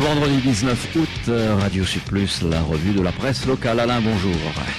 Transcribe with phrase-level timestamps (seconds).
[0.00, 3.80] Vendredi 19 août, euh, Radio Sud Plus, la revue de la presse locale.
[3.80, 4.32] Alain, bonjour.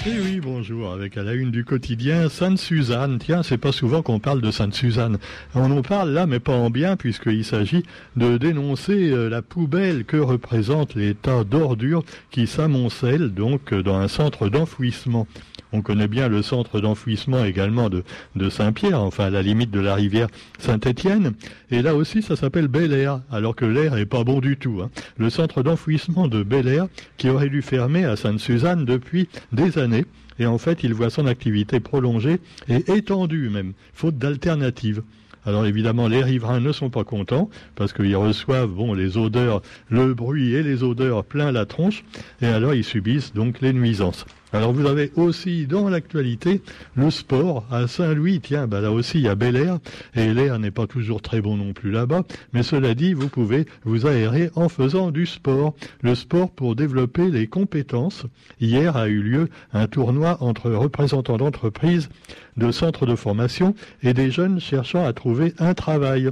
[0.08, 0.92] Eh oui, bonjour.
[0.92, 3.20] Avec à la une du quotidien, Sainte-Suzanne.
[3.20, 5.20] Tiens, c'est pas souvent qu'on parle de Sainte-Suzanne.
[5.54, 7.84] On en parle là, mais pas en bien, puisqu'il s'agit
[8.16, 14.08] de dénoncer euh, la poubelle que représente les tas d'ordures qui s'amoncellent donc dans un
[14.08, 15.28] centre d'enfouissement.
[15.74, 18.04] On connaît bien le centre d'enfouissement également de,
[18.50, 20.28] Saint-Pierre, enfin à la limite de la rivière
[20.60, 21.34] Saint-Étienne.
[21.70, 24.82] Et là aussi, ça s'appelle Bel Air, alors que l'air est pas bon du tout.
[24.84, 24.90] Hein.
[25.18, 30.06] Le centre d'enfouissement de Bel Air, qui aurait dû fermer à Sainte-Suzanne depuis des années.
[30.40, 35.04] Et en fait, il voit son activité prolongée et étendue même, faute d'alternative.
[35.46, 40.14] Alors évidemment, les riverains ne sont pas contents parce qu'ils reçoivent bon les odeurs, le
[40.14, 42.04] bruit et les odeurs plein la tronche,
[42.42, 44.26] et alors ils subissent donc les nuisances.
[44.54, 46.62] Alors vous avez aussi dans l'actualité
[46.96, 48.42] le sport à Saint-Louis.
[48.42, 49.80] Tiens, bah là aussi il y a Bel Air
[50.14, 52.24] et l'air n'est pas toujours très bon non plus là-bas.
[52.52, 55.74] Mais cela dit, vous pouvez vous aérer en faisant du sport.
[56.02, 58.26] Le sport pour développer les compétences.
[58.60, 62.10] Hier a eu lieu un tournoi entre représentants d'entreprises,
[62.58, 63.74] de centres de formation
[64.04, 66.30] et des jeunes cherchant à trouver un travail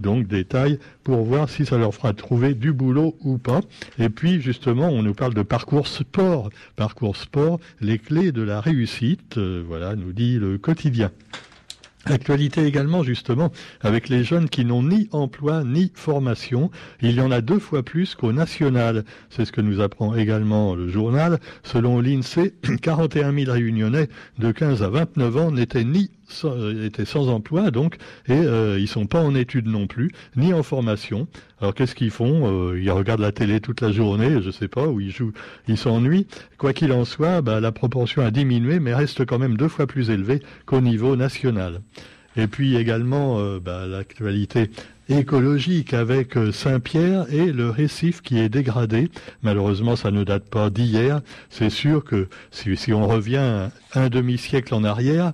[0.00, 3.60] donc détails pour voir si ça leur fera trouver du boulot ou pas.
[3.98, 6.50] Et puis justement, on nous parle de parcours sport.
[6.76, 11.10] Parcours sport, les clés de la réussite, euh, voilà, nous dit le quotidien.
[12.06, 16.70] Actualité également justement avec les jeunes qui n'ont ni emploi ni formation.
[17.02, 19.04] Il y en a deux fois plus qu'au national.
[19.28, 21.38] C'est ce que nous apprend également le journal.
[21.62, 26.10] Selon l'INSEE, 41 000 réunionnais de 15 à 29 ans n'étaient ni
[26.44, 27.96] euh, étaient sans emploi donc
[28.28, 31.26] et euh, ils sont pas en études non plus ni en formation.
[31.60, 34.86] Alors qu'est-ce qu'ils font euh, Ils regardent la télé toute la journée, je sais pas,
[34.86, 35.32] ou ils jouent,
[35.68, 36.26] ils s'ennuient.
[36.58, 39.86] Quoi qu'il en soit, bah, la proportion a diminué, mais reste quand même deux fois
[39.86, 41.80] plus élevée qu'au niveau national.
[42.36, 44.70] Et puis également euh, bah, l'actualité
[45.08, 49.10] écologique avec Saint-Pierre et le récif qui est dégradé.
[49.42, 51.20] Malheureusement, ça ne date pas d'hier.
[51.50, 55.32] C'est sûr que si on revient un demi-siècle en arrière,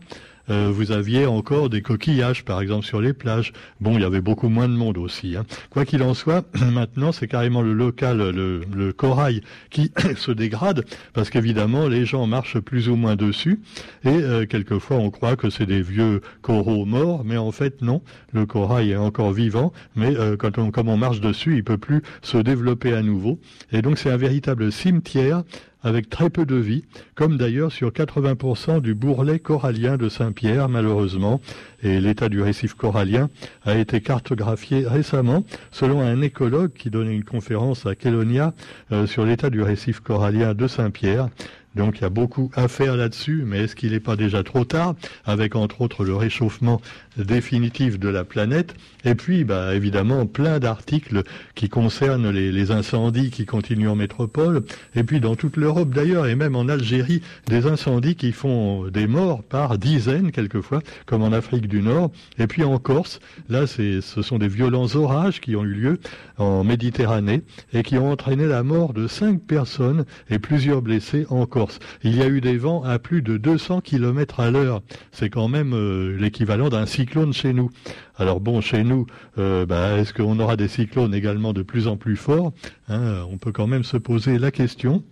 [0.51, 3.53] euh, vous aviez encore des coquillages, par exemple, sur les plages.
[3.81, 5.37] Bon, il y avait beaucoup moins de monde aussi.
[5.37, 5.45] Hein.
[5.71, 11.31] Quoi qu'il en soit, maintenant, c'est carrément le local, le, corail qui se dégrade, parce
[11.31, 13.61] qu'évidemment, les gens marchent plus ou moins dessus,
[14.05, 18.03] et euh, quelquefois, on croit que c'est des vieux coraux morts, mais en fait, non.
[18.33, 21.79] Le corail est encore vivant, mais euh, quand on, comme on marche dessus, il peut
[21.79, 23.39] plus se développer à nouveau.
[23.73, 25.43] Et donc, c'est un véritable cimetière
[25.83, 31.41] avec très peu de vie, comme d'ailleurs sur 80% du bourrelet corallien de Saint-Pierre, malheureusement.
[31.83, 33.29] Et l'état du récif corallien
[33.65, 38.55] a été cartographié récemment, selon un écologue qui donnait une conférence à Kélonia
[38.93, 41.29] euh, sur l'état du récif corallien de Saint-Pierre.
[41.77, 44.65] Donc il y a beaucoup à faire là-dessus, mais est-ce qu'il n'est pas déjà trop
[44.65, 44.95] tard,
[45.27, 46.81] avec entre autres le réchauffement
[47.19, 51.23] définitif de la planète, et puis bah, évidemment plein d'articles
[51.55, 54.65] qui concernent les, incendies qui continuent en métropole,
[54.95, 59.07] et puis dans toute l'Europe d'ailleurs, et même en Algérie, des incendies qui font des
[59.07, 63.21] morts par dizaines quelquefois, comme en Afrique du Nord, et puis en Corse,
[63.51, 66.01] là ce sont des violents orages qui ont eu lieu
[66.39, 67.43] en Méditerranée,
[67.75, 71.66] et qui ont entraîné la mort de cinq personnes et plusieurs blessés en Corse.
[72.03, 74.83] Il y a eu des vents à plus de 200 km à l'heure,
[75.13, 77.71] c'est quand même euh, l'équivalent d'un cycle cyclones chez nous.
[78.17, 79.07] Alors bon, chez nous,
[79.39, 82.53] euh, bah, est-ce qu'on aura des cyclones également de plus en plus forts?
[82.89, 85.05] Hein, On peut quand même se poser la question.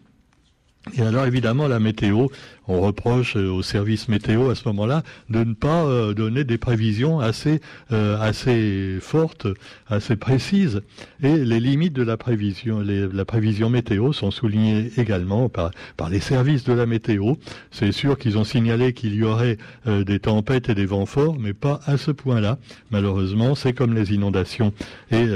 [0.93, 2.27] Et alors évidemment la météo,
[2.69, 6.59] on reproche euh, au service météo à ce moment-là de ne pas euh, donner des
[6.59, 7.61] prévisions assez
[7.93, 9.47] euh, assez fortes,
[9.89, 10.81] assez précises.
[11.23, 15.71] Et les limites de la prévision, la prévision météo sont soulignées également par
[16.11, 17.35] les services de la météo.
[17.71, 21.53] C'est sûr qu'ils ont signalé qu'il y aurait des tempêtes et des vents forts, mais
[21.53, 22.59] pas à ce point-là.
[22.91, 24.73] Malheureusement, c'est comme les inondations
[25.11, 25.27] et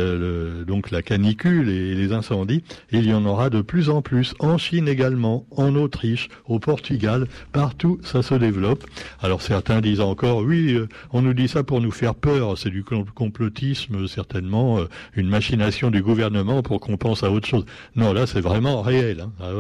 [0.67, 2.63] donc la canicule et les incendies.
[2.91, 7.18] Il y en aura de plus en plus en Chine également en Autriche, au Portugal,
[7.53, 8.85] partout ça se développe.
[9.21, 12.71] Alors certains disent encore, oui, euh, on nous dit ça pour nous faire peur, c'est
[12.71, 17.65] du complotisme, certainement, euh, une machination du gouvernement pour qu'on pense à autre chose.
[17.97, 19.33] Non, là c'est vraiment réel, hein.
[19.41, 19.51] ah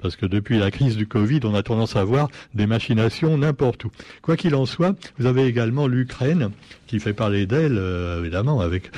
[0.00, 3.84] parce que depuis la crise du Covid, on a tendance à voir des machinations n'importe
[3.84, 3.90] où.
[4.22, 6.50] Quoi qu'il en soit, vous avez également l'Ukraine
[6.86, 8.90] qui fait parler d'elle, euh, évidemment, avec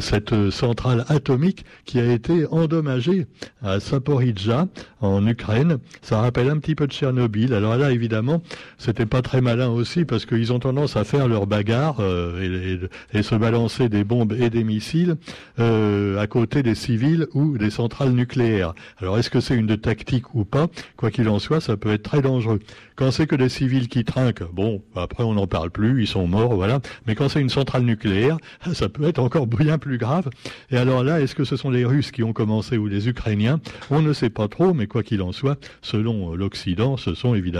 [0.00, 3.26] cette centrale atomique qui a été endommagée
[3.62, 4.68] à Saporidja,
[5.00, 7.52] en Ukraine, ça rappelle un petit peu de Tchernobyl.
[7.72, 8.42] Là, évidemment,
[8.78, 13.22] c'était pas très malin aussi parce qu'ils ont tendance à faire leur bagarre euh, et,
[13.22, 15.16] se balancer des bombes et des missiles
[15.58, 18.74] euh, à côté des civils ou des centrales nucléaires.
[18.98, 20.66] Alors est-ce que c'est une tactique ou pas?
[20.96, 22.60] Quoi qu'il en soit, ça peut être très dangereux.
[22.96, 26.26] Quand c'est que des civils qui trinquent, bon, après on n'en parle plus, ils sont
[26.26, 26.80] morts, voilà.
[27.06, 28.36] Mais quand c'est une centrale nucléaire,
[28.74, 30.28] ça peut être encore bien plus grave.
[30.70, 33.60] Et alors là, est-ce que ce sont les Russes qui ont commencé ou les Ukrainiens?
[33.90, 37.53] On ne sait pas trop, mais quoi qu'il en soit, selon l'Occident, ce sont évidemment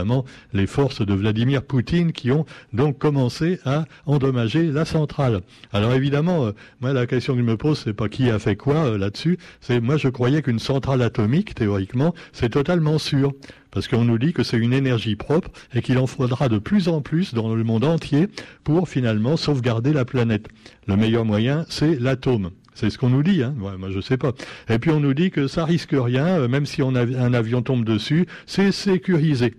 [0.52, 5.40] les forces de Vladimir Poutine qui ont donc commencé à endommager la centrale.
[5.72, 8.86] Alors évidemment, euh, moi la question que me pose, c'est pas qui a fait quoi
[8.86, 9.38] euh, là-dessus.
[9.60, 13.32] C'est moi je croyais qu'une centrale atomique, théoriquement, c'est totalement sûr
[13.70, 16.88] parce qu'on nous dit que c'est une énergie propre et qu'il en faudra de plus
[16.88, 18.28] en plus dans le monde entier
[18.62, 20.48] pour finalement sauvegarder la planète.
[20.86, 22.50] Le meilleur moyen, c'est l'atome.
[22.74, 23.54] C'est ce qu'on nous dit, hein.
[23.56, 24.32] moi je sais pas.
[24.68, 27.84] Et puis on nous dit que ça risque rien, euh, même si un avion tombe
[27.84, 29.54] dessus, c'est sécurisé.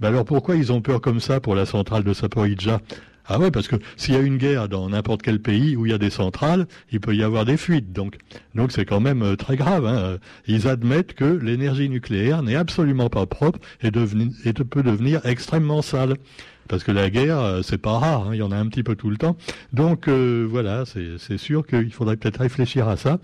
[0.00, 2.80] Ben alors pourquoi ils ont peur comme ça pour la centrale de Saporidja?
[3.26, 5.92] Ah ouais, parce que s'il y a une guerre dans n'importe quel pays où il
[5.92, 7.92] y a des centrales, il peut y avoir des fuites.
[7.92, 8.16] Donc,
[8.54, 9.86] donc c'est quand même euh, très grave.
[9.86, 10.16] Hein.
[10.46, 16.16] Ils admettent que l'énergie nucléaire n'est absolument pas propre et, et peut devenir extrêmement sale
[16.68, 18.82] parce que la guerre, euh, c'est pas rare, hein, il y en a un petit
[18.82, 19.36] peu tout le temps.
[19.72, 23.18] Donc euh, voilà, c'est sûr qu'il faudrait peut-être réfléchir à ça,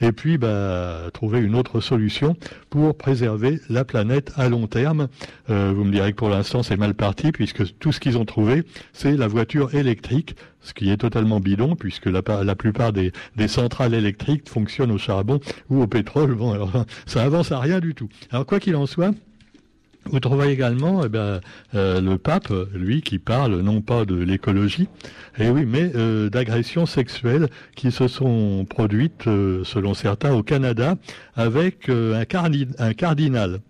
[0.00, 2.36] et puis bah, trouver une autre solution
[2.70, 5.08] pour préserver la planète à long terme.
[5.50, 8.24] Euh, vous me direz que pour l'instant c'est mal parti, puisque tout ce qu'ils ont
[8.24, 12.22] trouvé, c'est la voiture électrique, ce qui est totalement bidon, puisque la,
[12.54, 13.12] plupart des,
[13.48, 15.40] centrales électriques fonctionnent au charbon
[15.70, 16.34] ou au pétrole.
[16.34, 16.56] Bon,
[17.06, 18.08] ça avance à rien du tout.
[18.30, 19.12] Alors quoi qu'il en soit,
[20.06, 24.88] vous trouvez également eh euh, le pape, lui, qui parle non pas de l'écologie,
[25.38, 30.96] eh oui, mais euh, d'agressions sexuelles qui se sont produites, euh, selon certains, au Canada,
[31.36, 32.24] avec un,
[32.78, 33.60] un, cardinal.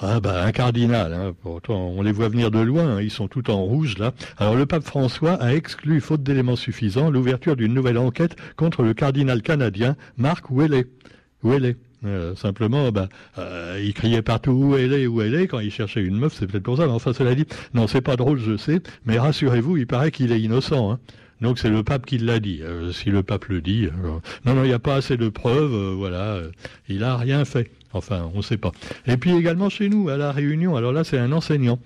[0.00, 3.26] Ah bah un cardinal, hein, pourtant on les voit venir de loin, hein, ils sont
[3.26, 4.12] tout en rouge là.
[4.36, 8.94] Alors le pape François a exclu, faute d'éléments suffisants, l'ouverture d'une nouvelle enquête contre le
[8.94, 10.50] cardinal canadien Marc.
[10.50, 10.86] Ouellet.
[12.04, 13.08] Euh, simplement, bah,
[13.38, 15.48] euh, il criait partout où elle est, où elle est.
[15.48, 16.86] Quand il cherchait une meuf, c'est peut-être pour ça.
[16.86, 18.80] Mais enfin, cela dit, non, c'est pas drôle, je sais.
[19.04, 20.92] Mais rassurez-vous, il paraît qu'il est innocent.
[20.92, 20.98] Hein.
[21.40, 22.60] Donc c'est le pape qui l'a dit.
[22.62, 23.88] Euh, si le pape le dit,
[24.44, 25.94] non, non, il n'y a pas assez de preuves.
[25.94, 26.40] voilà,
[26.88, 27.70] il a rien fait.
[27.92, 28.72] Enfin, on ne sait pas.
[29.06, 30.76] Et puis également chez nous, à la Réunion.
[30.76, 31.78] Alors là, c'est un enseignant.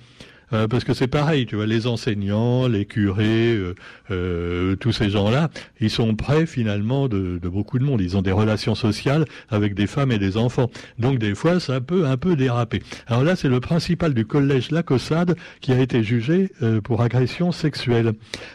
[0.53, 3.75] Euh, parce que c'est pareil, tu vois, les enseignants, les curés, euh,
[4.11, 5.51] euh, tous ces gens-là,
[5.81, 8.01] ils sont près finalement de, beaucoup de monde.
[8.01, 10.71] Ils ont des relations sociales avec des femmes et des enfants.
[10.99, 12.83] Donc des fois, ça peut un peu déraper.
[13.07, 16.51] Alors là, c'est le principal du collège Lacossade qui a été jugé
[16.85, 18.13] pour agression sexuelle.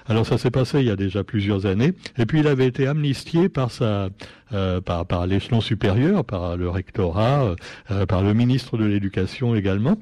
[0.07, 2.87] Alors ça s'est passé il y a déjà plusieurs années, et puis il avait été
[2.87, 4.09] amnistié par sa
[4.85, 7.55] par, par l'échelon supérieur, par le rectorat,
[8.07, 9.97] par le ministre de l'Éducation également.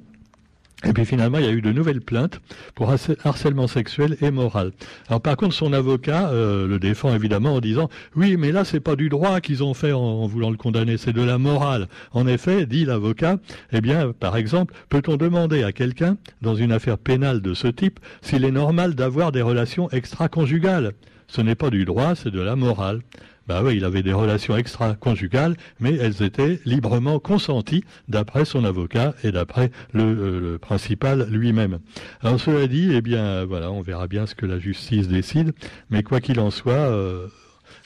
[0.86, 2.40] Et puis finalement, il y a eu de nouvelles plaintes
[2.76, 2.94] pour
[3.24, 4.72] harcèlement sexuel et moral.
[5.08, 8.80] Alors par contre, son avocat euh, le défend évidemment en disant oui, mais là c'est
[8.80, 11.88] pas du droit qu'ils ont fait en, voulant le condamner, c'est de la morale.
[12.12, 13.38] En effet, dit l'avocat,
[13.72, 18.00] eh bien, par exemple, peut-on demander à quelqu'un dans une affaire pénale de ce type
[18.22, 20.94] s'il est normal d'avoir des relations extra-conjugales?
[21.28, 23.02] Ce n'est pas du droit, c'est de la morale.
[23.48, 29.14] Bah oui, il avait des relations extra-conjugales, mais elles étaient librement consenties d'après son avocat
[29.24, 31.80] et d'après le, euh, principal lui-même.
[32.22, 35.54] Alors cela dit, eh bien voilà, on verra bien ce que la justice décide,
[35.92, 37.28] mais quoi qu'il en soit, euh,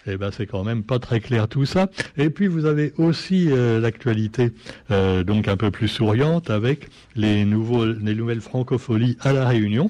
[0.07, 1.89] eh ben c'est quand même pas très clair tout ça.
[2.17, 4.53] Et puis vous avez aussi euh, l'actualité
[4.89, 9.89] donc un peu plus souriante avec les nouveaux les nouvelles francopholies à la Réunion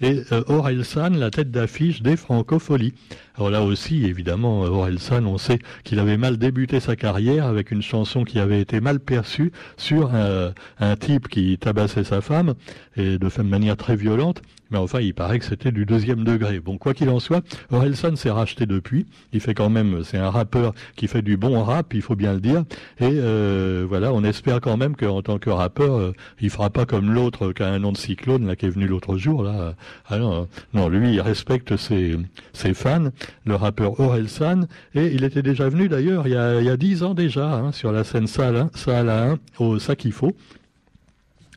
[0.00, 2.94] et euh, San, la tête d'affiche des Francopholies.
[3.36, 7.82] Alors là aussi, évidemment, Orelsan, on sait qu'il avait mal débuté sa carrière avec une
[7.82, 12.54] chanson qui avait été mal perçue sur un type qui tabassait sa femme,
[12.96, 14.40] et de manière très violente.
[14.70, 16.58] Mais enfin, il paraît que c'était du deuxième degré.
[16.58, 19.06] Bon, quoi qu'il en soit, Orelsan s'est racheté depuis.
[19.32, 22.32] Il fait quand même, c'est un rappeur qui fait du bon rap, il faut bien
[22.32, 22.64] le dire.
[22.98, 26.86] Et euh, voilà, on espère quand même qu'en tant que rappeur, euh, il fera pas
[26.86, 29.74] comme l'autre qui a un nom de cyclone là qui est venu l'autre jour là.
[30.08, 32.16] Ah non, non, lui, il respecte ses,
[32.52, 33.10] ses fans,
[33.44, 34.62] le rappeur Orelsan,
[34.94, 38.04] et il était déjà venu d'ailleurs il y a, dix ans déjà hein, sur la
[38.04, 40.32] scène salle 1 au Sakifo.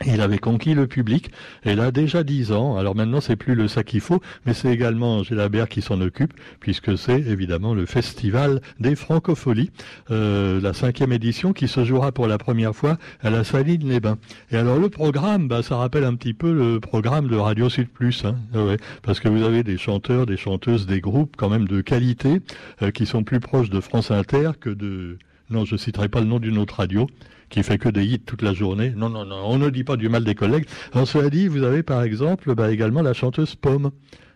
[0.05, 1.31] Il avait conquis le public,
[1.63, 2.77] et là déjà dix ans.
[2.77, 6.33] Alors maintenant, c'est plus le ça qu'il faut, mais c'est également Gélabert qui s'en occupe,
[6.59, 9.71] puisque c'est évidemment le festival des francopholies,
[10.11, 13.99] euh, la cinquième édition qui se jouera pour la première fois à la Saline les
[13.99, 14.19] Bains.
[14.51, 17.89] Et alors le programme, bah, ça rappelle un petit peu le programme de Radio Sud
[17.89, 21.67] Plus, hein, ouais, parce que vous avez des chanteurs, des chanteuses, des groupes quand même
[21.67, 22.41] de qualité,
[22.83, 25.17] euh, qui sont plus proches de France Inter que de
[25.49, 27.07] non, je citerai pas le nom d'une autre radio
[27.49, 28.93] qui fait que des hits toute la journée.
[28.95, 30.65] Non, non, non, on ne dit pas du mal des collègues.
[30.93, 33.91] Alors cela dit, vous avez par exemple bah, également la chanteuse Pomme.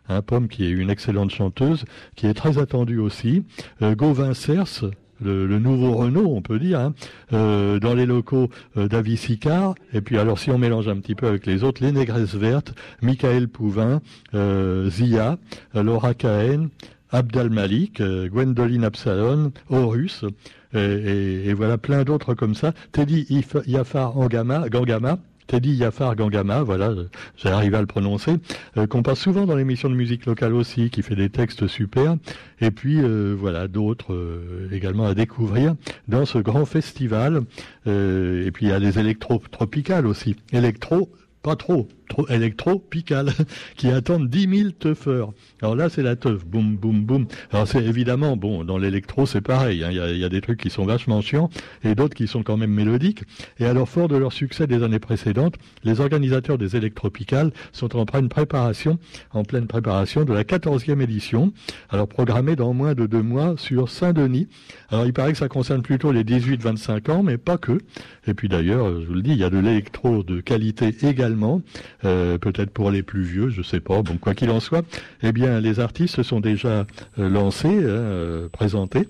[0.09, 3.43] Hein, Pomme qui est une excellente chanteuse, qui est très attendue aussi.
[3.81, 4.91] Euh, Gauvin Cers,
[5.23, 6.93] le, nouveau Renault, on peut dire, hein,
[7.33, 9.75] euh, dans les locaux euh, Sicard.
[9.93, 12.73] Et puis alors si on mélange un petit peu avec les autres, les Négresses Vertes,
[13.01, 14.01] Michael Pouvin,
[14.33, 15.37] euh, Zia,
[15.73, 16.69] Laura Cahen,
[17.11, 20.25] Abdal Malik, Gwendoline Absalon, Horus,
[20.73, 22.73] et, voilà plein d'autres comme ça.
[22.91, 23.25] Teddy
[23.67, 25.17] Yafar Gangama,
[25.51, 26.93] Teddy Yafar Gangama, voilà,
[27.35, 28.35] j'ai arrivé à le prononcer,
[28.77, 32.15] euh, qu'on passe souvent dans l'émission de musique locale aussi, qui fait des textes super,
[32.61, 35.75] et puis euh, voilà, d'autres euh, également à découvrir
[36.07, 37.41] dans ce grand festival,
[37.85, 41.09] et puis il y a des électro-tropicales aussi, électro,
[41.43, 43.31] pas trop, trop électro-pical,
[43.77, 45.31] qui attendent 10 000 teufeurs.
[45.61, 47.25] Alors là, c'est la teuf, boum, boum, boum.
[47.51, 49.83] Alors c'est évidemment, bon, dans l'électro, c'est pareil.
[49.83, 49.89] Hein.
[49.91, 51.49] Il y, a, des trucs qui sont vachement chiants
[51.83, 53.23] et d'autres qui sont quand même mélodiques.
[53.59, 58.05] Et alors, fort de leur succès des années précédentes, les organisateurs des électropicales sont en
[58.05, 58.99] pleine préparation,
[59.31, 61.53] en pleine préparation de la 14e édition.
[61.89, 64.47] Alors, programmée dans moins de deux mois sur Saint-Denis.
[64.89, 67.79] Alors, il paraît que ça concerne plutôt les 18-25 ans, mais pas que.
[68.27, 71.61] Et puis d'ailleurs, je vous le dis, il y a de l'électro de qualité également.
[72.03, 74.01] Euh, peut-être pour les plus vieux, je sais pas.
[74.01, 74.85] Bon, quoi qu'il en soit,
[75.21, 76.85] eh bien, les artistes sont déjà
[77.19, 79.07] euh, lancés, hein, euh, présentés.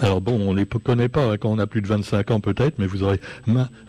[0.00, 2.80] Alors bon, on les connaît pas hein, quand on a plus de 25 ans peut-être,
[2.80, 3.20] mais vous aurez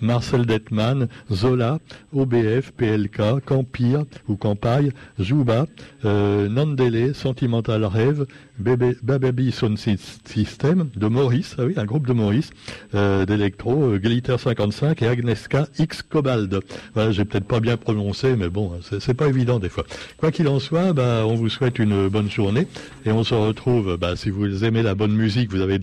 [0.02, 1.80] Marcel Detman, Zola,
[2.14, 5.66] OBF, PLK, Campire ou Campagne, Jouba,
[6.06, 8.28] euh, Nandele, Sentimental Rêve,
[8.60, 12.52] Baby Sound System de Maurice, ah oui, un groupe de Maurice,
[12.94, 16.60] euh, d'électro, euh, Glitter 55 et Agneska X Cobald.
[16.94, 19.84] Voilà, j'ai peut-être pas bien prononcé, mais bon, c'est pas évident des fois.
[20.18, 22.68] Quoi qu'il en soit, bah, on vous souhaite une bonne journée
[23.06, 25.80] et on se retrouve, bah, si vous aimez la bonne musique, vous avez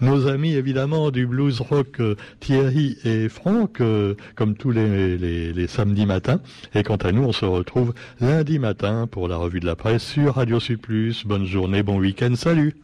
[0.00, 6.06] nos amis évidemment du blues rock euh, Thierry et Franck, euh, comme tous les, samedis
[6.06, 6.40] matins.
[6.74, 10.02] Et quant à nous, on se retrouve lundi matin pour la revue de la presse
[10.02, 11.24] sur Radio Plus.
[11.26, 12.74] Bonne journée, bon week-end, salut